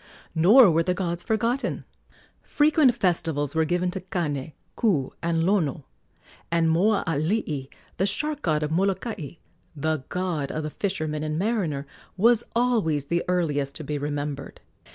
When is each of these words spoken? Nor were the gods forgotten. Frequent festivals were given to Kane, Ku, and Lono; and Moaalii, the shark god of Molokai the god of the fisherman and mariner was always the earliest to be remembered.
Nor 0.33 0.71
were 0.71 0.81
the 0.81 0.95
gods 0.95 1.21
forgotten. 1.23 1.85
Frequent 2.41 2.95
festivals 2.95 3.53
were 3.53 3.65
given 3.65 3.91
to 3.91 4.01
Kane, 4.01 4.53
Ku, 4.75 5.11
and 5.21 5.43
Lono; 5.43 5.85
and 6.51 6.69
Moaalii, 6.69 7.69
the 7.97 8.07
shark 8.07 8.41
god 8.41 8.63
of 8.63 8.71
Molokai 8.71 9.35
the 9.75 10.03
god 10.09 10.49
of 10.49 10.63
the 10.63 10.71
fisherman 10.71 11.21
and 11.21 11.37
mariner 11.37 11.85
was 12.17 12.43
always 12.55 13.05
the 13.05 13.23
earliest 13.29 13.75
to 13.75 13.83
be 13.83 13.99
remembered. 13.99 14.59